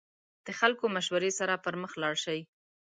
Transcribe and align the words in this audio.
د 0.45 0.47
خلکو 0.59 0.85
مشورې 0.95 1.31
سره 1.39 1.61
پرمخ 1.63 1.91
لاړ 2.01 2.15
شئ. 2.23 2.39